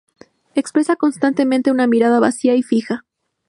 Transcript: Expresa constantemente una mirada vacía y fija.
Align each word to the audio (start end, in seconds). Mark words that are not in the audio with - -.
Expresa 0.55 0.95
constantemente 0.95 1.69
una 1.69 1.85
mirada 1.85 2.19
vacía 2.19 2.55
y 2.55 2.63
fija. 2.63 3.05